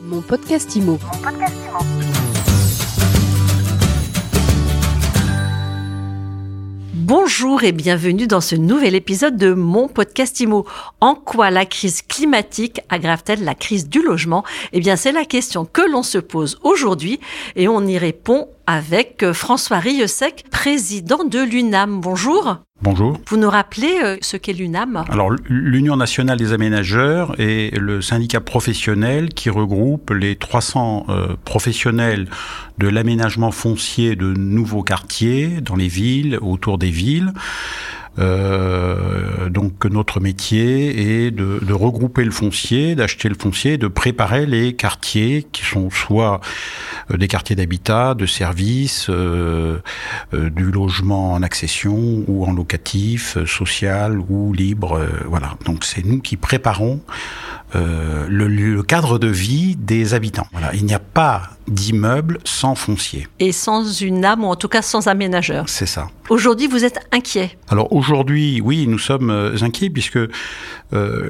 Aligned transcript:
Mon 0.00 0.20
podcast 0.20 0.76
IMO. 0.76 0.96
Bonjour 6.94 7.64
et 7.64 7.72
bienvenue 7.72 8.26
dans 8.26 8.40
ce 8.40 8.54
nouvel 8.54 8.94
épisode 8.94 9.36
de 9.36 9.54
mon 9.54 9.88
podcast 9.88 10.38
IMO. 10.40 10.66
En 11.00 11.14
quoi 11.14 11.50
la 11.50 11.66
crise 11.66 12.02
climatique 12.02 12.80
aggrave-t-elle 12.88 13.42
la 13.42 13.54
crise 13.54 13.88
du 13.88 14.02
logement? 14.02 14.44
Eh 14.72 14.80
bien, 14.80 14.94
c'est 14.94 15.10
la 15.10 15.24
question 15.24 15.64
que 15.64 15.82
l'on 15.82 16.02
se 16.04 16.18
pose 16.18 16.58
aujourd'hui 16.62 17.18
et 17.56 17.66
on 17.66 17.84
y 17.86 17.98
répond 17.98 18.48
avec 18.68 19.22
euh, 19.22 19.32
François 19.32 19.78
Rieussec, 19.78 20.44
président 20.50 21.24
de 21.24 21.38
l'UNAM. 21.38 22.02
Bonjour. 22.02 22.58
Bonjour. 22.82 23.18
Vous 23.26 23.38
nous 23.38 23.48
rappelez 23.48 23.98
euh, 24.04 24.18
ce 24.20 24.36
qu'est 24.36 24.52
l'UNAM? 24.52 25.04
Alors, 25.08 25.30
l'Union 25.48 25.96
nationale 25.96 26.36
des 26.36 26.52
aménageurs 26.52 27.34
est 27.40 27.74
le 27.74 28.02
syndicat 28.02 28.40
professionnel 28.40 29.30
qui 29.30 29.48
regroupe 29.48 30.10
les 30.10 30.36
300 30.36 31.06
euh, 31.08 31.28
professionnels 31.46 32.28
de 32.76 32.88
l'aménagement 32.88 33.52
foncier 33.52 34.16
de 34.16 34.34
nouveaux 34.34 34.82
quartiers 34.82 35.62
dans 35.62 35.74
les 35.74 35.88
villes, 35.88 36.38
autour 36.42 36.76
des 36.76 36.90
villes. 36.90 37.32
Euh, 38.18 39.48
donc 39.48 39.84
notre 39.84 40.20
métier 40.20 41.26
est 41.26 41.30
de, 41.30 41.72
regrouper 41.72 42.24
le 42.24 42.30
foncier, 42.30 42.94
d'acheter 42.94 43.28
le 43.28 43.36
foncier, 43.36 43.78
de 43.78 43.86
préparer 43.86 44.46
les 44.46 44.74
quartiers 44.74 45.46
qui 45.52 45.64
sont 45.64 45.90
soit 45.90 46.40
euh, 47.10 47.16
des 47.16 47.28
quartiers 47.28 47.54
d'habitat, 47.54 48.14
de 48.14 48.26
services, 48.26 49.08
euh, 49.10 49.78
du 50.32 50.70
logement 50.70 51.34
en 51.34 51.42
accession 51.42 52.24
ou 52.26 52.44
en 52.44 52.52
locatif, 52.52 53.38
social 53.46 54.18
ou 54.28 54.52
libre. 54.52 55.00
voilà. 55.26 55.54
Donc 55.64 55.84
c'est 55.84 56.04
nous 56.04 56.20
qui 56.20 56.36
préparons 56.36 57.00
euh, 57.74 58.26
le, 58.28 58.48
le, 58.48 58.82
cadre 58.82 59.18
de 59.18 59.28
vie 59.28 59.76
des 59.76 60.14
habitants. 60.14 60.46
Voilà. 60.52 60.74
Il 60.74 60.84
n'y 60.86 60.94
a 60.94 60.98
pas 60.98 61.50
d'immeuble 61.66 62.38
sans 62.44 62.74
foncier. 62.74 63.26
Et 63.40 63.52
sans 63.52 63.84
une 64.00 64.24
âme, 64.24 64.42
ou 64.44 64.46
en 64.46 64.56
tout 64.56 64.68
cas 64.68 64.80
sans 64.80 65.06
aménageur. 65.06 65.68
C'est 65.68 65.86
ça. 65.86 66.08
Aujourd'hui, 66.30 66.66
vous 66.66 66.84
êtes 66.84 66.98
inquiet 67.12 67.58
Alors 67.68 67.92
aujourd'hui, 67.92 68.62
oui, 68.62 68.86
nous 68.86 68.98
sommes 68.98 69.30
inquiets 69.60 69.90
puisque 69.90 70.16
euh, 70.16 70.28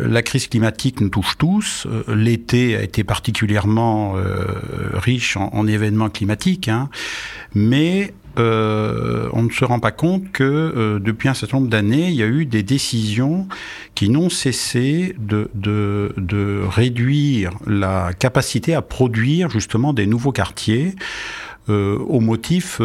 la 0.08 0.22
crise 0.22 0.46
climatique 0.46 1.00
nous 1.00 1.08
touche 1.08 1.36
tous. 1.38 1.88
L'été 2.06 2.76
a 2.76 2.82
été 2.82 3.02
particulièrement 3.02 4.16
euh, 4.16 4.44
riche 4.94 5.36
en, 5.36 5.50
en, 5.52 5.66
événements 5.66 6.08
climatiques, 6.08 6.68
hein, 6.68 6.88
mais 7.54 8.14
euh, 8.39 9.28
on 9.33 9.42
ne 9.42 9.50
se 9.50 9.64
rend 9.64 9.81
pas 9.81 9.91
compte 9.91 10.31
que 10.33 10.44
euh, 10.44 10.98
depuis 10.98 11.28
un 11.28 11.34
certain 11.34 11.58
nombre 11.58 11.70
d'années, 11.70 12.08
il 12.08 12.14
y 12.14 12.22
a 12.22 12.27
eu 12.27 12.47
des 12.47 12.62
décisions 12.62 13.48
qui 13.94 14.08
n'ont 14.08 14.31
cessé 14.31 15.14
de, 15.19 15.50
réduire 16.69 17.53
la 17.66 18.12
capacité 18.19 18.75
à 18.75 18.83
produire 18.83 19.50
justement 19.50 19.92
des 19.92 20.06
nouveaux 20.06 20.33
quartiers. 20.33 20.94
Euh, 21.70 21.98
au 21.98 22.20
motif, 22.20 22.81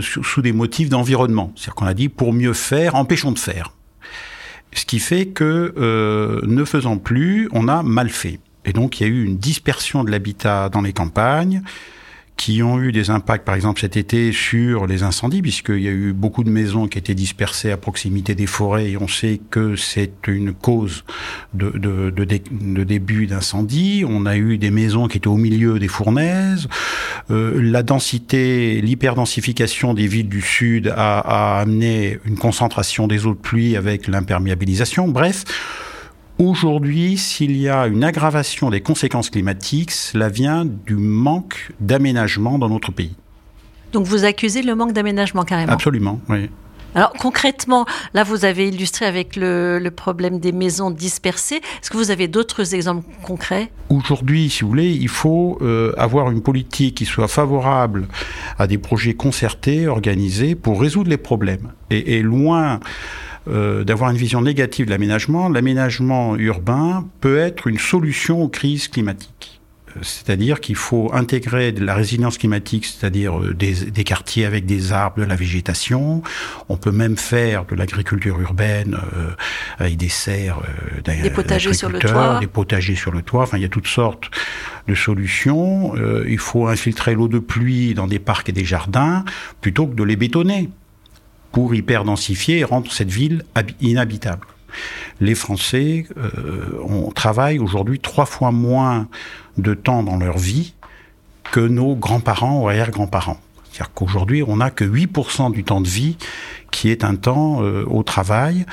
sous 0.00 0.42
des 0.42 0.52
motifs 0.52 0.88
d'environnement. 0.88 1.52
C'est-à-dire 1.54 1.74
qu'on 1.76 1.86
a 1.86 1.94
dit 1.94 2.08
pour 2.08 2.32
mieux 2.32 2.52
faire, 2.52 2.96
empêchons 2.96 3.30
de 3.30 3.38
faire. 3.38 3.74
Ce 4.72 4.84
qui 4.84 4.98
fait 4.98 5.26
que, 5.26 5.72
ne 6.44 6.64
faisant 6.64 6.96
plus, 6.98 7.48
on 7.52 7.68
a 7.68 7.84
mal 7.84 8.08
fait. 8.08 8.40
Et 8.64 8.72
donc 8.72 8.98
il 8.98 9.04
y 9.04 9.06
a 9.06 9.08
eu 9.08 9.24
une 9.24 9.38
dispersion 9.38 10.02
de 10.02 10.10
l'habitat 10.10 10.68
dans 10.68 10.80
les 10.80 10.92
campagnes, 10.92 11.62
qui 12.42 12.60
ont 12.60 12.80
eu 12.80 12.90
des 12.90 13.08
impacts, 13.10 13.44
par 13.44 13.54
exemple 13.54 13.80
cet 13.80 13.96
été, 13.96 14.32
sur 14.32 14.88
les 14.88 15.04
incendies, 15.04 15.42
puisqu'il 15.42 15.78
y 15.78 15.86
a 15.86 15.92
eu 15.92 16.12
beaucoup 16.12 16.42
de 16.42 16.50
maisons 16.50 16.88
qui 16.88 16.98
étaient 16.98 17.14
dispersées 17.14 17.70
à 17.70 17.76
proximité 17.76 18.34
des 18.34 18.48
forêts, 18.48 18.90
et 18.90 18.96
on 18.96 19.06
sait 19.06 19.40
que 19.48 19.76
c'est 19.76 20.26
une 20.26 20.52
cause 20.52 21.04
de, 21.54 21.70
de, 21.70 22.10
de, 22.10 22.24
de 22.24 22.82
début 22.82 23.28
d'incendie. 23.28 24.04
On 24.04 24.26
a 24.26 24.36
eu 24.36 24.58
des 24.58 24.72
maisons 24.72 25.06
qui 25.06 25.18
étaient 25.18 25.28
au 25.28 25.36
milieu 25.36 25.78
des 25.78 25.86
fournaises. 25.86 26.66
Euh, 27.30 27.62
la 27.62 27.84
densité, 27.84 28.80
l'hyperdensification 28.80 29.94
des 29.94 30.08
villes 30.08 30.28
du 30.28 30.42
Sud 30.42 30.88
a, 30.88 31.20
a 31.20 31.60
amené 31.60 32.18
une 32.24 32.36
concentration 32.36 33.06
des 33.06 33.24
eaux 33.24 33.34
de 33.34 33.38
pluie 33.38 33.76
avec 33.76 34.08
l'imperméabilisation. 34.08 35.06
Bref, 35.06 35.44
Aujourd'hui, 36.42 37.18
s'il 37.18 37.56
y 37.56 37.68
a 37.68 37.86
une 37.86 38.02
aggravation 38.02 38.68
des 38.68 38.80
conséquences 38.80 39.30
climatiques, 39.30 39.92
cela 39.92 40.28
vient 40.28 40.64
du 40.64 40.96
manque 40.96 41.70
d'aménagement 41.78 42.58
dans 42.58 42.68
notre 42.68 42.90
pays. 42.90 43.14
Donc 43.92 44.06
vous 44.06 44.24
accusez 44.24 44.62
le 44.62 44.74
manque 44.74 44.92
d'aménagement 44.92 45.44
carrément 45.44 45.72
Absolument, 45.72 46.20
oui. 46.28 46.50
Alors 46.96 47.12
concrètement, 47.12 47.86
là 48.12 48.24
vous 48.24 48.44
avez 48.44 48.66
illustré 48.68 49.06
avec 49.06 49.36
le, 49.36 49.78
le 49.78 49.90
problème 49.92 50.40
des 50.40 50.50
maisons 50.50 50.90
dispersées. 50.90 51.60
Est-ce 51.80 51.90
que 51.90 51.96
vous 51.96 52.10
avez 52.10 52.26
d'autres 52.26 52.74
exemples 52.74 53.06
concrets? 53.22 53.70
Aujourd'hui, 53.88 54.50
si 54.50 54.62
vous 54.62 54.68
voulez, 54.68 54.90
il 54.90 55.08
faut 55.08 55.58
euh, 55.62 55.92
avoir 55.96 56.28
une 56.32 56.42
politique 56.42 56.96
qui 56.96 57.04
soit 57.04 57.28
favorable 57.28 58.08
à 58.58 58.66
des 58.66 58.78
projets 58.78 59.14
concertés, 59.14 59.86
organisés, 59.86 60.56
pour 60.56 60.80
résoudre 60.80 61.08
les 61.08 61.18
problèmes. 61.18 61.70
Et, 61.90 62.18
et 62.18 62.22
loin 62.22 62.80
euh, 63.48 63.84
d'avoir 63.84 64.10
une 64.10 64.16
vision 64.16 64.42
négative 64.42 64.86
de 64.86 64.90
l'aménagement, 64.90 65.48
l'aménagement 65.48 66.36
urbain 66.36 67.06
peut 67.20 67.38
être 67.38 67.66
une 67.66 67.78
solution 67.78 68.42
aux 68.42 68.48
crises 68.48 68.88
climatiques. 68.88 69.62
C'est-à-dire 70.00 70.60
qu'il 70.60 70.76
faut 70.76 71.10
intégrer 71.12 71.72
de 71.72 71.84
la 71.84 71.94
résilience 71.94 72.38
climatique, 72.38 72.86
c'est-à-dire 72.86 73.38
des, 73.54 73.74
des, 73.90 74.04
quartiers 74.04 74.46
avec 74.46 74.64
des 74.64 74.92
arbres, 74.92 75.20
de 75.20 75.24
la 75.24 75.36
végétation. 75.36 76.22
On 76.68 76.76
peut 76.76 76.92
même 76.92 77.16
faire 77.16 77.66
de 77.66 77.74
l'agriculture 77.74 78.40
urbaine 78.40 78.98
euh, 79.16 79.30
avec 79.78 79.96
des 79.96 80.08
serres, 80.08 80.60
euh, 81.06 81.22
des 81.22 81.30
potagers 81.30 81.74
sur 81.74 81.90
le 81.90 81.98
toit, 81.98 82.38
des 82.40 82.46
potagers 82.46 82.94
sur 82.94 83.12
le 83.12 83.22
toit. 83.22 83.42
Enfin, 83.42 83.58
il 83.58 83.62
y 83.62 83.66
a 83.66 83.68
toutes 83.68 83.86
sortes 83.86 84.30
de 84.88 84.94
solutions. 84.94 85.94
Euh, 85.96 86.24
il 86.28 86.38
faut 86.38 86.68
infiltrer 86.68 87.14
l'eau 87.14 87.28
de 87.28 87.38
pluie 87.38 87.94
dans 87.94 88.06
des 88.06 88.18
parcs 88.18 88.48
et 88.48 88.52
des 88.52 88.64
jardins 88.64 89.24
plutôt 89.60 89.86
que 89.86 89.94
de 89.94 90.02
les 90.02 90.16
bétonner 90.16 90.70
pour 91.52 91.74
hyperdensifier 91.74 92.58
et 92.58 92.64
rendre 92.64 92.90
cette 92.90 93.10
ville 93.10 93.44
inhabitable. 93.80 94.46
Les 95.20 95.34
Français 95.34 96.06
euh, 96.16 96.80
on 96.88 97.10
travaille 97.10 97.58
aujourd'hui 97.58 98.00
trois 98.00 98.26
fois 98.26 98.50
moins 98.50 99.08
de 99.58 99.74
temps 99.74 100.02
dans 100.02 100.16
leur 100.16 100.38
vie 100.38 100.74
que 101.50 101.60
nos 101.60 101.94
grands-parents 101.94 102.62
ou 102.62 102.68
arrière-grands-parents. 102.68 103.38
C'est-à-dire 103.64 103.92
qu'aujourd'hui, 103.94 104.42
on 104.42 104.56
n'a 104.56 104.70
que 104.70 104.84
8% 104.84 105.52
du 105.52 105.64
temps 105.64 105.80
de 105.80 105.88
vie 105.88 106.16
qui 106.70 106.90
est 106.90 107.04
un 107.04 107.16
temps 107.16 107.62
euh, 107.62 107.84
au 107.86 108.02
travail. 108.02 108.66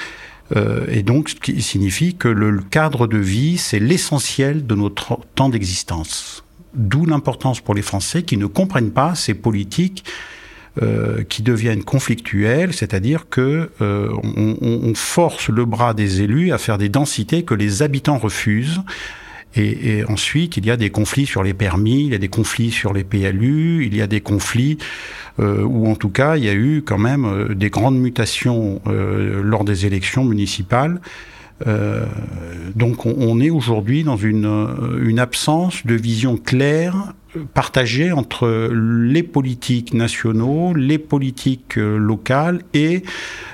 Euh, 0.55 0.85
et 0.89 1.03
donc, 1.03 1.29
ce 1.29 1.35
qui 1.35 1.61
signifie 1.61 2.15
que 2.15 2.27
le, 2.27 2.49
le 2.49 2.61
cadre 2.61 3.07
de 3.07 3.17
vie, 3.17 3.57
c'est 3.57 3.79
l'essentiel 3.79 4.65
de 4.65 4.75
notre 4.75 5.19
temps 5.35 5.49
d'existence. 5.49 6.43
D'où 6.73 7.05
l'importance 7.05 7.61
pour 7.61 7.75
les 7.75 7.81
Français 7.81 8.23
qui 8.23 8.37
ne 8.37 8.45
comprennent 8.45 8.91
pas 8.91 9.15
ces 9.15 9.33
politiques 9.33 10.03
euh, 10.81 11.23
qui 11.27 11.41
deviennent 11.41 11.83
conflictuelles, 11.83 12.73
c'est-à-dire 12.73 13.27
que 13.29 13.69
euh, 13.81 14.09
on, 14.23 14.55
on, 14.61 14.93
force 14.93 15.49
le 15.49 15.65
bras 15.65 15.93
des 15.93 16.21
élus 16.21 16.53
à 16.53 16.57
faire 16.57 16.77
des 16.77 16.87
densités 16.87 17.43
que 17.43 17.53
les 17.53 17.81
habitants 17.81 18.17
refusent. 18.17 18.81
Et, 19.55 20.03
ensuite, 20.07 20.57
il 20.57 20.65
y 20.65 20.71
a 20.71 20.77
des 20.77 20.89
conflits 20.89 21.25
sur 21.25 21.43
les 21.43 21.55
permis, 21.55 22.05
il 22.05 22.11
y 22.11 22.15
a 22.15 22.19
des 22.19 22.29
conflits 22.29 22.71
sur 22.71 22.93
les 22.93 23.03
PLU, 23.03 23.83
il 23.85 23.95
y 23.95 24.01
a 24.01 24.07
des 24.07 24.21
conflits 24.21 24.77
euh, 25.39 25.63
où, 25.63 25.89
en 25.89 25.95
tout 25.95 26.09
cas, 26.09 26.37
il 26.37 26.45
y 26.45 26.49
a 26.49 26.53
eu 26.53 26.83
quand 26.85 26.99
même 26.99 27.55
des 27.55 27.69
grandes 27.69 27.99
mutations 27.99 28.81
lors 28.85 29.65
des 29.65 29.85
élections 29.85 30.23
municipales. 30.23 31.01
Euh, 31.67 32.05
donc 32.75 33.05
on, 33.05 33.39
est 33.39 33.49
aujourd'hui 33.49 34.03
dans 34.03 34.17
une, 34.17 34.67
une 35.01 35.19
absence 35.19 35.85
de 35.85 35.95
vision 35.95 36.37
claire 36.37 37.13
partagée 37.53 38.11
entre 38.11 38.69
les 38.71 39.23
politiques 39.23 39.93
nationaux, 39.93 40.73
les 40.73 40.97
politiques 40.97 41.75
locales 41.75 42.61
et 42.73 43.03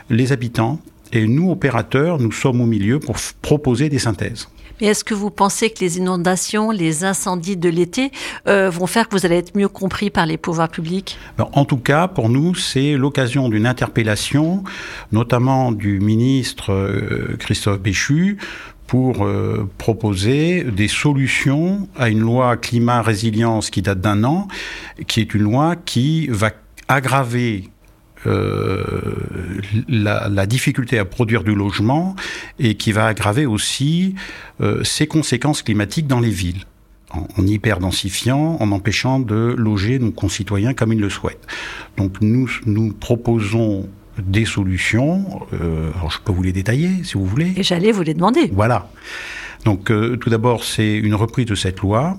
les 0.09 0.31
habitants. 0.31 0.79
Et 1.13 1.27
nous, 1.27 1.51
opérateurs, 1.51 2.19
nous 2.19 2.31
sommes 2.31 2.61
au 2.61 2.66
milieu 2.66 2.99
pour 2.99 3.16
proposer 3.41 3.89
des 3.89 3.99
synthèses. 3.99 4.47
Mais 4.81 4.88
est-ce 4.88 5.03
que 5.03 5.13
vous 5.13 5.29
pensez 5.29 5.69
que 5.69 5.79
les 5.79 5.97
inondations, 5.97 6.71
les 6.71 7.05
incendies 7.05 7.55
de 7.55 7.69
l'été 7.69 8.11
euh, 8.47 8.69
vont 8.69 8.87
faire 8.87 9.07
que 9.07 9.16
vous 9.16 9.25
allez 9.25 9.37
être 9.37 9.55
mieux 9.55 9.69
compris 9.69 10.09
par 10.09 10.25
les 10.25 10.37
pouvoirs 10.37 10.69
publics? 10.69 11.17
Alors, 11.37 11.57
En 11.57 11.66
tout 11.66 11.78
cas, 11.78 12.07
pour 12.07 12.29
nous, 12.29 12.55
c'est 12.55 12.93
l'occasion 12.93 13.47
d'une 13.47 13.67
interpellation, 13.67 14.63
notamment 15.11 15.72
du 15.72 15.99
ministre 15.99 16.73
euh, 16.73 17.37
Christophe 17.40 17.79
Béchu, 17.79 18.37
pour 18.87 19.25
euh, 19.25 19.67
proposer 19.78 20.63
des 20.63 20.87
solutions 20.87 21.87
à 21.97 22.09
une 22.09 22.19
loi 22.19 22.57
climat 22.57 23.02
résilience 23.02 23.69
qui 23.69 23.81
date 23.81 24.02
d'un 24.02 24.23
an, 24.23 24.47
qui 25.07 25.22
est 25.22 25.34
une 25.34 25.41
loi 25.41 25.75
qui 25.75 26.28
va 26.28 26.52
aggraver 26.87 27.69
euh, 28.28 28.84
la, 29.88 30.29
la, 30.29 30.46
difficulté 30.46 30.97
à 30.97 31.06
produire 31.06 31.44
du 31.44 31.53
logement 31.53 32.16
et 32.59 32.76
qui 32.76 32.91
va 32.91 33.08
aggraver 33.08 33.46
aussi 33.46 34.16
euh, 34.62 34.84
ses 34.84 35.06
conséquences 35.06 35.62
climatiques 35.62 36.08
dans 36.08 36.20
les 36.20 36.29
villes 36.29 36.64
en, 37.12 37.28
en 37.38 37.46
hyperdensifiant, 37.46 38.58
en 38.59 38.72
empêchant 38.72 39.20
de 39.20 39.53
loger 39.58 40.00
nos 40.00 40.12
concitoyens 40.12 40.73
comme 40.73 40.94
ils 40.94 41.00
le 41.00 41.09
souhaitent. 41.09 41.46
Donc 41.97 42.22
nous, 42.22 42.50
nous 42.66 42.94
proposons 42.94 43.88
des 44.22 44.46
solutions. 44.46 45.41
Euh, 45.53 45.91
alors 45.96 46.12
je 46.12 46.20
peux 46.20 46.32
vous 46.32 46.44
les 46.44 46.53
détailler 46.53 47.03
si 47.03 47.16
vous 47.16 47.26
voulez. 47.26 47.53
Et 47.58 47.64
j'allais 47.64 47.91
vous 47.91 48.02
les 48.02 48.14
demander. 48.14 48.50
Voilà. 48.53 48.90
Donc 49.66 49.90
euh, 49.90 50.16
tout 50.16 50.29
d'abord, 50.29 50.64
c'est 50.64 50.96
une 50.96 51.16
reprise 51.16 51.47
de 51.47 51.56
cette 51.56 51.79
loi 51.79 52.17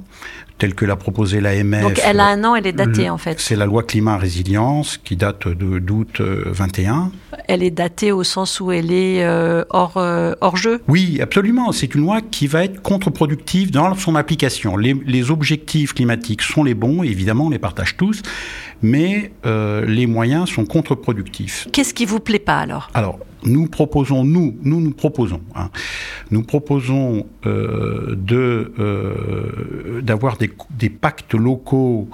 telle 0.59 0.75
que 0.75 0.87
l'a 0.87 0.97
proposée 0.97 1.41
l'AMF. 1.41 1.83
Donc 1.83 2.01
elle 2.03 2.19
a 2.19 2.27
un 2.27 2.43
an, 2.43 2.57
elle 2.57 2.67
est 2.67 2.73
datée 2.73 3.11
en 3.11 3.19
fait. 3.19 3.39
C'est 3.41 3.57
la 3.57 3.67
loi 3.67 3.83
climat 3.83 4.17
résilience 4.17 4.97
qui 4.97 5.15
date 5.15 5.47
de 5.47 5.79
d'août 5.79 6.21
21. 6.21 6.95
Euh, 7.35 7.37
elle 7.47 7.63
est 7.63 7.71
datée 7.71 8.11
au 8.11 8.25
sens 8.25 8.59
où 8.59 8.73
elle 8.73 8.91
est 8.91 9.23
euh, 9.23 9.65
hors, 9.71 9.99
hors 10.41 10.57
jeu? 10.57 10.81
Oui, 10.89 11.21
absolument. 11.21 11.73
C'est 11.73 11.95
une 11.95 12.01
loi 12.01 12.21
qui 12.23 12.47
va 12.47 12.65
être 12.65 12.81
contre-productive 12.81 13.71
dans 13.71 13.95
son 13.95 14.17
application. 14.17 14.77
Les, 14.77 14.95
les, 15.07 15.31
objectifs 15.31 15.93
climatiques 15.93 16.43
sont 16.43 16.65
les 16.65 16.75
bons, 16.75 17.03
évidemment, 17.03 17.47
on 17.47 17.51
les 17.51 17.59
partage 17.59 17.97
tous, 17.97 18.23
mais 18.83 19.33
les 19.45 20.07
moyens 20.07 20.49
sont 20.49 20.65
contre-productifs. 20.65 21.69
Qu'est-ce 21.73 21.95
qui 21.95 22.07
vous 22.07 22.21
plaît 22.21 22.39
pas 22.39 22.59
alors? 22.59 22.89
Alors, 22.95 23.19
nous 23.45 23.67
proposons, 23.67 24.25
nous, 24.25 24.57
nous 24.63 24.91
proposons, 24.93 25.41
hein, 25.55 25.71
nous 26.31 26.43
proposons 26.43 27.27
euh, 27.45 28.15
de 28.17 28.73
euh, 28.79 30.01
d'avoir 30.03 30.37
des, 30.37 30.51
des, 30.71 30.91
pactes 30.91 31.35
locaux 31.35 32.09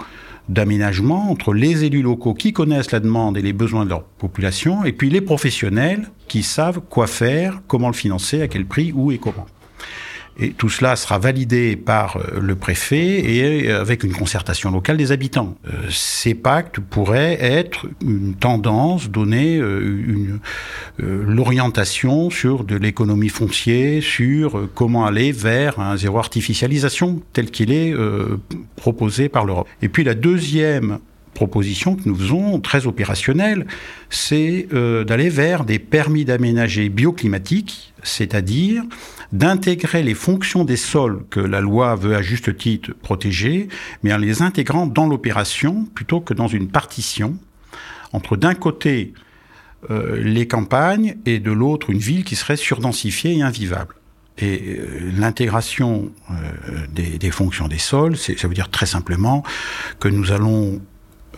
d'aménagement 0.48 1.30
entre 1.30 1.54
les 1.54 1.84
élus 1.84 2.02
locaux 2.02 2.34
qui 2.34 2.52
connaissent 2.52 2.90
la 2.90 3.00
demande 3.00 3.36
et 3.36 3.42
les 3.42 3.52
besoins 3.52 3.84
de 3.84 3.90
leur 3.90 4.02
population, 4.02 4.84
et 4.84 4.92
puis 4.92 5.10
les 5.10 5.20
professionnels 5.20 6.10
qui 6.28 6.42
savent 6.42 6.80
quoi 6.80 7.06
faire, 7.06 7.62
comment 7.68 7.88
le 7.88 7.94
financer, 7.94 8.42
à 8.42 8.48
quel 8.48 8.66
prix, 8.66 8.92
où 8.92 9.12
et 9.12 9.18
comment. 9.18 9.46
Et 10.38 10.50
tout 10.52 10.70
cela 10.70 10.96
sera 10.96 11.18
validé 11.18 11.76
par 11.76 12.16
euh, 12.16 12.40
le 12.40 12.56
préfet 12.56 13.36
et 13.36 13.68
euh, 13.68 13.80
avec 13.80 14.02
une 14.02 14.14
concertation 14.14 14.70
locale 14.70 14.96
des 14.96 15.12
habitants. 15.12 15.56
Euh, 15.66 15.70
ces 15.90 16.34
pactes 16.34 16.80
pourraient 16.80 17.38
être 17.40 17.86
une 18.02 18.34
tendance, 18.34 19.10
donner 19.10 19.56
une, 19.56 20.40
l'orientation 20.98 22.30
sur 22.30 22.64
de 22.64 22.76
l'économie 22.76 23.28
foncière, 23.28 24.02
sur 24.02 24.68
comment 24.74 25.04
aller 25.04 25.32
vers 25.32 25.80
un 25.80 25.96
zéro 25.96 26.18
artificialisation 26.18 27.22
tel 27.32 27.50
qu'il 27.50 27.72
est 27.72 27.94
proposé 28.76 29.28
par 29.28 29.44
l'Europe. 29.44 29.68
Et 29.82 29.88
puis 29.88 30.04
la 30.04 30.14
deuxième 30.14 30.98
proposition 31.34 31.96
que 31.96 32.08
nous 32.08 32.14
faisons, 32.14 32.60
très 32.60 32.86
opérationnelle, 32.86 33.66
c'est 34.10 34.68
d'aller 35.06 35.28
vers 35.28 35.64
des 35.64 35.78
permis 35.78 36.24
d'aménager 36.24 36.88
bioclimatiques, 36.88 37.92
c'est-à-dire 38.02 38.84
d'intégrer 39.32 40.02
les 40.02 40.14
fonctions 40.14 40.64
des 40.64 40.76
sols 40.76 41.24
que 41.30 41.40
la 41.40 41.60
loi 41.60 41.96
veut 41.96 42.14
à 42.14 42.22
juste 42.22 42.56
titre 42.56 42.92
protéger, 43.02 43.68
mais 44.02 44.12
en 44.12 44.18
les 44.18 44.42
intégrant 44.42 44.86
dans 44.86 45.06
l'opération 45.06 45.86
plutôt 45.94 46.20
que 46.20 46.34
dans 46.34 46.48
une 46.48 46.68
partition 46.68 47.36
entre 48.12 48.36
d'un 48.36 48.54
côté 48.54 49.14
euh, 49.90 50.20
les 50.22 50.46
campagnes 50.46 51.16
et 51.26 51.38
de 51.38 51.50
l'autre 51.50 51.90
une 51.90 51.98
ville 51.98 52.24
qui 52.24 52.36
serait 52.36 52.56
surdensifiée 52.56 53.38
et 53.38 53.42
invivable. 53.42 53.96
Et 54.38 54.78
euh, 54.78 55.10
l'intégration 55.16 56.12
euh, 56.30 56.86
des, 56.92 57.18
des, 57.18 57.30
fonctions 57.30 57.68
des 57.68 57.78
sols, 57.78 58.16
ça 58.16 58.46
veut 58.46 58.54
dire 58.54 58.70
très 58.70 58.86
simplement 58.86 59.42
que 59.98 60.08
nous 60.08 60.30
allons 60.30 60.80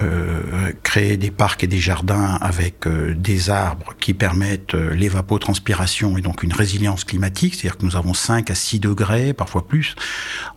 euh, 0.02 0.73
créer 0.82 1.17
des 1.17 1.31
parcs 1.31 1.62
et 1.62 1.69
des 1.69 1.79
jardins 1.79 2.37
avec 2.41 2.85
euh, 2.88 3.14
des 3.14 3.49
arbres 3.49 3.94
qui 4.00 4.12
permettent 4.12 4.75
euh, 4.75 4.93
l'évapotranspiration 4.93 6.19
et 6.19 6.20
donc 6.20 6.43
une 6.43 6.52
résilience 6.52 7.05
climatique, 7.05 7.55
c'est-à-dire 7.55 7.79
que 7.79 7.87
nous 7.87 7.94
avons 7.94 8.12
5 8.12 8.50
à 8.50 8.56
6 8.56 8.81
degrés, 8.81 9.35
parfois 9.35 9.69
plus, 9.69 9.94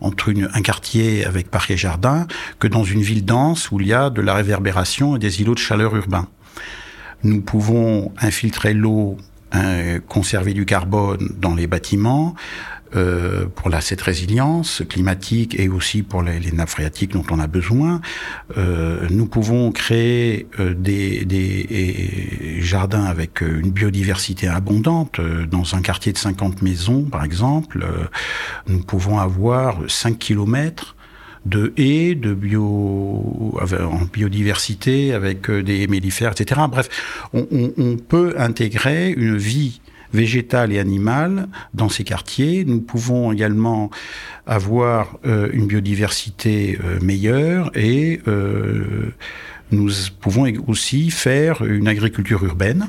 entre 0.00 0.32
un 0.52 0.62
quartier 0.62 1.24
avec 1.24 1.52
parc 1.52 1.70
et 1.70 1.76
jardin, 1.76 2.26
que 2.58 2.66
dans 2.66 2.82
une 2.82 3.00
ville 3.00 3.24
dense 3.24 3.70
où 3.70 3.80
il 3.80 3.86
y 3.86 3.92
a 3.92 4.10
de 4.10 4.20
la 4.20 4.34
réverbération 4.34 5.14
et 5.14 5.20
des 5.20 5.40
îlots 5.40 5.54
de 5.54 5.60
chaleur 5.60 5.94
urbains. 5.94 6.26
Nous 7.22 7.40
pouvons 7.40 8.10
infiltrer 8.20 8.74
l'eau, 8.74 9.18
conserver 10.08 10.52
du 10.52 10.66
carbone 10.66 11.34
dans 11.38 11.54
les 11.54 11.66
bâtiments, 11.66 12.34
euh, 12.96 13.46
pour 13.54 13.68
la, 13.68 13.80
cette 13.80 14.00
résilience 14.00 14.82
climatique 14.88 15.58
et 15.58 15.68
aussi 15.68 16.02
pour 16.02 16.22
les, 16.22 16.40
les 16.40 16.52
nappes 16.52 16.70
phréatiques 16.70 17.12
dont 17.12 17.24
on 17.30 17.38
a 17.38 17.46
besoin. 17.46 18.00
Euh, 18.56 19.06
nous 19.10 19.26
pouvons 19.26 19.72
créer 19.72 20.46
euh, 20.58 20.74
des, 20.74 21.24
des 21.24 22.58
jardins 22.60 23.04
avec 23.04 23.42
euh, 23.42 23.60
une 23.60 23.70
biodiversité 23.70 24.48
abondante. 24.48 25.18
Euh, 25.18 25.46
dans 25.46 25.74
un 25.74 25.82
quartier 25.82 26.12
de 26.12 26.18
50 26.18 26.62
maisons, 26.62 27.02
par 27.04 27.24
exemple, 27.24 27.86
nous 28.66 28.80
pouvons 28.80 29.18
avoir 29.18 29.78
5 29.88 30.18
kilomètres 30.18 30.96
de 31.46 31.72
haies, 31.76 32.14
de 32.14 32.34
bio, 32.34 33.54
en 33.60 34.04
biodiversité, 34.12 35.14
avec 35.14 35.50
des 35.50 35.86
mellifères, 35.86 36.32
etc. 36.32 36.60
Bref, 36.70 36.88
on, 37.32 37.46
on, 37.50 37.72
on 37.78 37.96
peut 37.96 38.34
intégrer 38.38 39.12
une 39.12 39.36
vie 39.36 39.80
végétale 40.12 40.72
et 40.72 40.78
animale 40.78 41.48
dans 41.74 41.88
ces 41.88 42.04
quartiers. 42.04 42.64
Nous 42.64 42.80
pouvons 42.80 43.32
également 43.32 43.90
avoir 44.46 45.18
euh, 45.26 45.48
une 45.52 45.66
biodiversité 45.66 46.78
euh, 46.82 46.98
meilleure 47.00 47.70
et 47.76 48.20
euh, 48.28 49.12
nous 49.70 49.90
pouvons 50.20 50.50
aussi 50.66 51.10
faire 51.10 51.64
une 51.64 51.88
agriculture 51.88 52.44
urbaine 52.44 52.88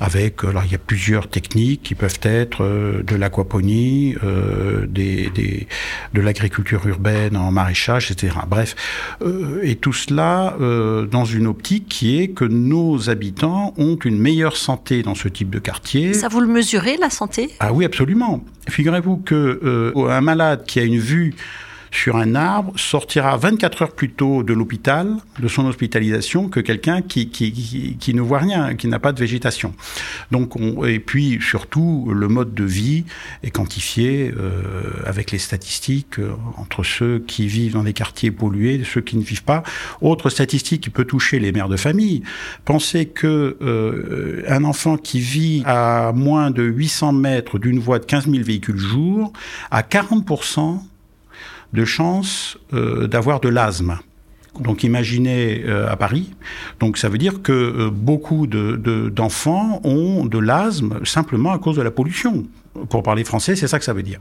avec, 0.00 0.44
alors 0.44 0.64
il 0.64 0.72
y 0.72 0.74
a 0.74 0.78
plusieurs 0.78 1.28
techniques 1.28 1.82
qui 1.82 1.94
peuvent 1.94 2.20
être 2.22 2.62
euh, 2.62 3.02
de 3.02 3.16
l'aquaponie, 3.16 4.14
euh, 4.22 4.86
des, 4.86 5.30
des, 5.30 5.66
de 6.14 6.20
l'agriculture 6.20 6.86
urbaine 6.86 7.36
en 7.36 7.50
maraîchage, 7.50 8.10
etc. 8.10 8.34
Bref, 8.48 8.76
euh, 9.22 9.60
et 9.62 9.76
tout 9.76 9.92
cela 9.92 10.56
euh, 10.60 11.06
dans 11.06 11.24
une 11.24 11.46
optique 11.46 11.88
qui 11.88 12.20
est 12.20 12.28
que 12.28 12.44
nos 12.44 13.10
habitants 13.10 13.74
ont 13.76 13.96
une 13.96 14.18
meilleure 14.18 14.56
santé 14.56 15.02
dans 15.02 15.14
ce 15.14 15.28
type 15.28 15.50
de 15.50 15.58
quartier. 15.58 16.14
Ça 16.14 16.28
vous 16.28 16.40
le 16.40 16.46
mesurez, 16.46 16.96
la 16.96 17.10
santé? 17.10 17.50
Ah 17.60 17.72
oui, 17.72 17.84
absolument. 17.84 18.44
Figurez-vous 18.68 19.18
que 19.18 19.34
euh, 19.34 20.08
un 20.08 20.20
malade 20.20 20.64
qui 20.66 20.78
a 20.78 20.84
une 20.84 20.98
vue 20.98 21.34
sur 21.90 22.16
un 22.16 22.34
arbre 22.34 22.72
sortira 22.76 23.36
24 23.36 23.82
heures 23.82 23.92
plus 23.92 24.10
tôt 24.10 24.42
de 24.42 24.52
l'hôpital, 24.52 25.16
de 25.38 25.48
son 25.48 25.66
hospitalisation, 25.66 26.48
que 26.48 26.60
quelqu'un 26.60 27.02
qui, 27.02 27.30
qui, 27.30 27.96
qui, 27.98 28.14
ne 28.14 28.20
voit 28.20 28.38
rien, 28.38 28.74
qui 28.74 28.88
n'a 28.88 28.98
pas 28.98 29.12
de 29.12 29.18
végétation. 29.18 29.74
Donc, 30.30 30.56
on, 30.56 30.84
et 30.84 30.98
puis 30.98 31.38
surtout, 31.40 32.10
le 32.12 32.28
mode 32.28 32.54
de 32.54 32.64
vie 32.64 33.04
est 33.42 33.50
quantifié 33.50 34.32
euh, 34.36 34.82
avec 35.04 35.30
les 35.30 35.38
statistiques 35.38 36.18
euh, 36.18 36.32
entre 36.56 36.84
ceux 36.84 37.18
qui 37.26 37.46
vivent 37.46 37.72
dans 37.72 37.84
des 37.84 37.92
quartiers 37.92 38.30
pollués 38.30 38.74
et 38.76 38.84
ceux 38.84 39.00
qui 39.00 39.16
ne 39.16 39.22
vivent 39.22 39.44
pas. 39.44 39.62
Autre 40.00 40.30
statistique 40.30 40.82
qui 40.82 40.90
peut 40.90 41.04
toucher 41.04 41.38
les 41.38 41.52
mères 41.52 41.68
de 41.68 41.76
famille. 41.76 42.22
Pensez 42.64 43.06
que 43.06 43.56
euh, 43.62 44.42
un 44.48 44.64
enfant 44.64 44.96
qui 44.96 45.20
vit 45.20 45.62
à 45.64 46.12
moins 46.14 46.50
de 46.50 46.62
800 46.62 47.12
mètres 47.12 47.58
d'une 47.58 47.78
voie 47.78 47.98
de 47.98 48.04
15 48.04 48.30
000 48.30 48.44
véhicules 48.44 48.78
jour 48.78 49.32
a 49.70 49.82
40 49.82 50.24
de 51.72 51.84
chances 51.84 52.58
euh, 52.72 53.06
d'avoir 53.06 53.40
de 53.40 53.48
l'asthme. 53.48 53.98
Donc 54.60 54.82
imaginez 54.82 55.62
euh, 55.66 55.90
à 55.90 55.96
Paris. 55.96 56.30
Donc 56.80 56.98
ça 56.98 57.08
veut 57.08 57.18
dire 57.18 57.42
que 57.42 57.52
euh, 57.52 57.90
beaucoup 57.90 58.46
d'enfants 58.46 59.80
de, 59.84 59.88
ont 59.88 60.24
de 60.24 60.38
l'asthme 60.38 61.04
simplement 61.04 61.52
à 61.52 61.58
cause 61.58 61.76
de 61.76 61.82
la 61.82 61.92
pollution. 61.92 62.44
Pour 62.90 63.02
parler 63.02 63.24
français, 63.24 63.56
c'est 63.56 63.66
ça 63.66 63.78
que 63.78 63.84
ça 63.84 63.92
veut 63.92 64.02
dire. 64.02 64.20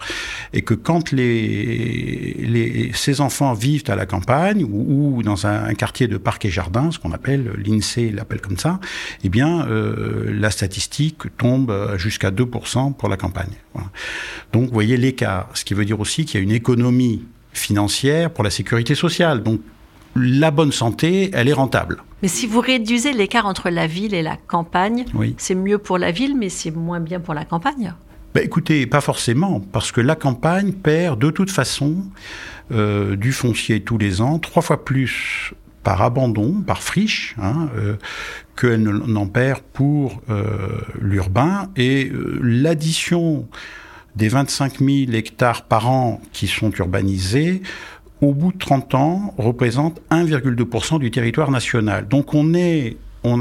Et 0.51 0.63
que 0.63 0.74
quand 0.74 1.12
les, 1.12 2.36
les, 2.39 2.92
ces 2.94 3.22
enfants 3.22 3.54
vivent 3.54 3.84
à 3.88 3.96
la 3.96 4.08
campagne 4.08 4.63
ou, 4.63 5.22
dans 5.22 5.46
un, 5.46 5.74
quartier 5.75 6.08
de 6.08 6.18
parc 6.18 6.46
et 6.46 6.50
jardin, 6.50 6.89
ce 6.89 6.98
qu'on 6.98 7.12
appelle, 7.12 7.51
l'INSEE 7.63 8.12
l'appelle 8.12 8.42
comme 8.42 8.58
ça, 8.58 8.80
eh 9.24 9.30
bien 9.30 9.68
la 9.68 10.50
statistique 10.50 11.38
tombe 11.38 11.72
jusqu'à 11.98 12.32
2% 12.32 12.96
pour 12.96 13.10
la 13.10 13.18
campagne. 13.18 13.54
Donc 14.54 14.68
vous 14.68 14.74
voyez 14.74 14.98
l'écart. 14.98 15.50
Ce 15.54 15.63
qui 15.63 15.75
veut 15.75 15.86
dire 15.86 16.00
aussi 16.00 16.25
qu'il 16.25 16.39
y 16.39 16.42
a 16.42 16.44
une 16.44 16.51
économie 16.51 17.25
financière 17.58 18.32
pour 18.32 18.44
la 18.44 18.50
sécurité 18.50 18.96
sociale. 18.96 19.44
Donc 19.44 19.62
la 20.16 20.52
bonne 20.52 20.72
santé, 20.72 21.30
elle 21.34 21.48
est 21.48 21.54
rentable. 21.54 22.04
Mais 22.22 22.28
si 22.28 22.48
vous 22.48 22.60
réduisez 22.60 23.14
l'écart 23.14 23.46
entre 23.46 23.70
la 23.70 23.86
ville 23.86 24.14
et 24.14 24.24
la 24.24 24.38
campagne, 24.38 25.06
oui. 25.14 25.36
c'est 25.38 25.56
mieux 25.56 25.78
pour 25.78 25.98
la 25.98 26.12
ville, 26.12 26.36
mais 26.36 26.50
c'est 26.50 26.72
moins 26.72 27.00
bien 27.00 27.20
pour 27.20 27.34
la 27.34 27.46
campagne 27.46 27.94
ben 28.38 28.44
écoutez, 28.44 28.86
pas 28.86 29.02
forcément, 29.02 29.60
parce 29.60 29.92
que 29.92 30.00
la 30.00 30.14
campagne 30.14 30.72
perd 30.72 31.20
de 31.20 31.32
toute 31.32 31.50
façon 31.50 32.04
euh, 32.72 33.16
du 33.16 33.32
foncier 33.32 33.82
tous 33.82 33.98
les 33.98 34.22
ans, 34.22 34.38
trois 34.38 34.62
fois 34.62 34.86
plus 34.86 35.54
par 35.82 36.04
abandon, 36.04 36.62
par 36.62 36.84
friche, 36.84 37.36
hein, 37.42 37.68
euh, 37.78 37.96
qu'elle 38.56 38.84
n'en 38.84 39.26
perd 39.26 39.62
pour 39.74 40.22
euh, 40.30 40.46
l'urbain. 41.02 41.72
Et 41.78 42.12
l'addition 42.40 43.48
des 44.17 44.29
25 44.29 44.79
000 44.79 45.12
hectares 45.13 45.63
par 45.63 45.89
an 45.89 46.19
qui 46.33 46.47
sont 46.47 46.71
urbanisés, 46.71 47.62
au 48.19 48.33
bout 48.33 48.51
de 48.51 48.57
30 48.57 48.95
ans, 48.95 49.36
représente 49.38 50.01
1,2% 50.09 51.00
du 51.00 51.12
territoire 51.12 51.51
national. 51.51 52.07
Donc 52.07 52.33
on, 52.33 52.53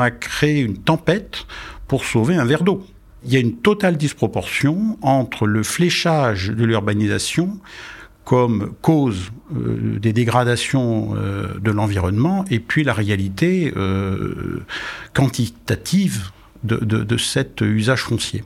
a 0.01 0.11
créé 0.11 0.61
une 0.61 0.77
tempête 0.77 1.47
pour 1.89 2.05
sauver 2.05 2.35
un 2.37 2.45
verre 2.45 2.63
d'eau. 2.63 2.85
Il 3.25 3.33
y 3.33 3.37
a 3.37 3.41
une 3.41 3.57
totale 3.57 3.97
disproportion 3.97 4.99
entre 5.01 5.47
le 5.47 5.63
fléchage 5.63 6.51
de 6.51 6.65
l'urbanisation 6.65 7.59
comme 8.25 8.73
cause 8.83 9.31
euh, 9.57 9.99
des 9.99 10.13
dégradations 10.13 11.15
euh, 11.15 11.59
de 11.59 11.71
l'environnement 11.71 12.45
et 12.51 12.59
puis 12.59 12.85
la 12.85 12.93
réalité 12.93 13.73
euh, 13.77 14.63
quantitative 15.15 16.31
de 16.65 17.17
cet 17.17 17.61
usage 17.61 18.03
foncier. 18.03 18.43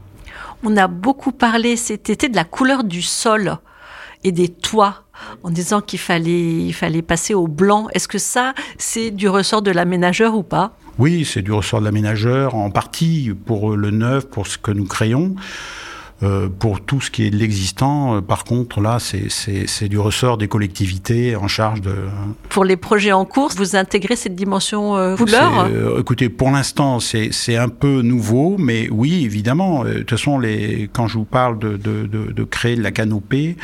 On 0.63 0.77
a 0.77 0.89
beaucoup 0.89 1.33
parlé 1.33 1.77
cet 1.77 2.11
été 2.11 2.29
de 2.29 2.37
la 2.37 2.45
couleur 2.45 2.85
du 2.85 3.01
sol 3.01 3.57
et 4.25 4.33
des 4.33 4.49
toits 4.49 5.05
en 5.43 5.51
disant 5.51 5.81
qu'il 5.81 5.99
fallait, 5.99 6.67
il 6.67 6.73
fallait 6.73 7.03
passer 7.03 7.35
au 7.35 7.47
blanc. 7.47 7.89
Est-ce 7.95 8.09
que 8.09 8.19
ça, 8.19 8.55
c'est 8.79 9.11
du 9.11 9.29
ressort 9.29 9.63
de 9.63 9.71
l'aménageur 9.71 10.35
ou 10.35 10.43
pas? 10.43 10.77
Oui, 10.99 11.25
c'est 11.25 11.43
du 11.43 11.53
ressort 11.53 11.81
de 11.81 11.87
l'aménageur, 11.87 12.55
en 12.55 12.71
partie 12.71 13.33
pour 13.47 13.75
le 13.75 13.91
neuf, 13.91 14.27
pour 14.27 14.47
ce 14.47 14.59
que 14.59 14.71
nous 14.71 14.85
créons. 14.85 15.35
Euh, 16.23 16.49
pour 16.51 16.83
tout 16.83 17.01
ce 17.01 17.11
qui 17.11 17.25
est 17.25 17.31
de 17.31 17.37
l'existant, 17.37 18.17
euh, 18.17 18.21
par 18.21 18.45
contre, 18.45 18.81
là, 18.83 18.99
c'est 19.01 19.89
du 19.89 19.99
ressort 19.99 20.37
des 20.37 20.49
collectivités 20.49 21.35
en 21.35 21.49
charge 21.49 21.81
de... 21.81 21.95
Pour 22.51 22.65
les 22.65 22.77
projets 22.77 23.13
en 23.13 23.25
cours, 23.25 23.51
vous 23.57 23.75
intégrez 23.75 24.17
cette 24.17 24.35
dimension 24.35 24.99
euh, 24.99 25.17
couleur 25.17 25.69
Écoutez, 25.99 26.29
pour 26.29 26.51
l'instant, 26.51 27.01
c'est 27.01 27.57
un 27.57 27.71
peu 27.71 28.03
nouveau, 28.03 28.57
mais 28.59 28.89
oui, 28.91 29.25
évidemment. 29.25 29.85
De 29.85 29.95
toute 29.95 30.11
façon, 30.11 30.39
les, 30.39 30.91
quand 30.93 31.07
je 31.07 31.17
vous 31.17 31.25
parle 31.25 31.59
de, 31.59 31.79
de, 31.79 32.07
de, 32.07 32.33
de 32.33 32.45
créer 32.45 32.77
de 32.77 32.83
la 32.83 32.91
canopée, 32.91 33.57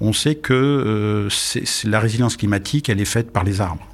on 0.00 0.14
sait 0.14 0.36
que 0.36 1.28
la 1.84 2.00
résilience 2.00 2.36
climatique, 2.38 2.88
elle 2.88 3.00
est 3.00 3.04
faite 3.04 3.30
par 3.30 3.44
les 3.44 3.60
arbres. 3.60 3.86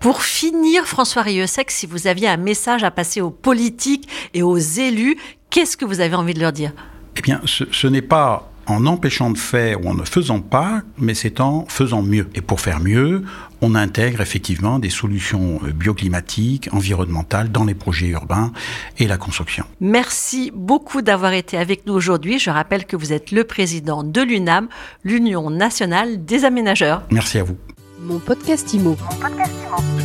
Pour 0.00 0.22
finir, 0.22 0.86
François 0.86 1.22
Rieussec, 1.22 1.70
si 1.70 1.86
vous 1.86 2.08
aviez 2.08 2.28
un 2.28 2.36
message 2.36 2.82
à 2.82 2.90
passer 2.90 3.20
aux 3.20 3.30
politiques 3.30 4.08
et 4.34 4.42
aux 4.42 4.58
élus, 4.58 5.16
qu'est-ce 5.50 5.76
que 5.76 5.84
vous 5.84 6.00
avez 6.00 6.16
envie 6.16 6.34
de 6.34 6.40
leur 6.40 6.52
dire? 6.52 6.72
Eh 7.16 7.20
bien, 7.20 7.40
ce, 7.44 7.86
n'est 7.86 8.02
pas 8.02 8.50
en 8.66 8.86
empêchant 8.86 9.30
de 9.30 9.38
faire 9.38 9.84
ou 9.84 9.90
en 9.90 9.94
ne 9.94 10.04
faisant 10.04 10.40
pas, 10.40 10.82
mais 10.98 11.14
c'est 11.14 11.40
en 11.40 11.66
faisant 11.68 12.02
mieux. 12.02 12.28
Et 12.34 12.40
pour 12.40 12.60
faire 12.60 12.80
mieux, 12.80 13.22
on 13.60 13.74
intègre 13.74 14.20
effectivement 14.20 14.78
des 14.78 14.90
solutions 14.90 15.60
euh, 15.64 15.72
bioclimatiques, 15.72 16.68
environnementales 16.72 17.52
dans 17.52 17.64
les 17.64 17.74
projets 17.74 18.08
urbains 18.08 18.52
et 18.98 19.06
la 19.06 19.16
construction. 19.16 19.64
Merci 19.80 20.50
beaucoup 20.54 21.02
d'avoir 21.02 21.32
été 21.32 21.58
avec 21.58 21.86
nous 21.86 21.94
aujourd'hui. 21.94 22.38
Je 22.38 22.50
rappelle 22.50 22.86
que 22.86 22.96
vous 22.96 23.12
êtes 23.12 23.32
le 23.32 23.44
président 23.44 24.02
de 24.02 24.20
l'UNAM, 24.22 24.68
l'Union 25.04 25.50
nationale 25.50 26.24
des 26.24 26.44
aménageurs. 26.44 27.02
Merci 27.10 27.38
à 27.38 27.44
vous. 27.44 27.56
Mon 28.00 28.18
podcast 28.18 28.74
Mon 28.74 28.94
podcast 28.94 29.52
Imo. 29.66 30.03